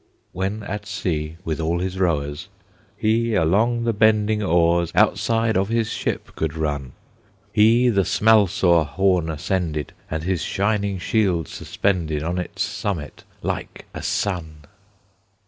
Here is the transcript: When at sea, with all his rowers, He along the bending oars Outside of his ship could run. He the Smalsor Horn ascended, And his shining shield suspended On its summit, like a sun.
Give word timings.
When 0.31 0.63
at 0.63 0.87
sea, 0.87 1.35
with 1.45 1.59
all 1.59 1.77
his 1.77 1.99
rowers, 1.99 2.47
He 2.97 3.35
along 3.35 3.83
the 3.83 3.93
bending 3.93 4.41
oars 4.41 4.91
Outside 4.95 5.55
of 5.55 5.69
his 5.69 5.91
ship 5.91 6.31
could 6.35 6.55
run. 6.57 6.93
He 7.53 7.87
the 7.89 8.01
Smalsor 8.03 8.83
Horn 8.83 9.29
ascended, 9.29 9.93
And 10.09 10.23
his 10.23 10.41
shining 10.41 10.97
shield 10.97 11.47
suspended 11.47 12.23
On 12.23 12.39
its 12.39 12.63
summit, 12.63 13.25
like 13.43 13.85
a 13.93 14.01
sun. 14.01 14.65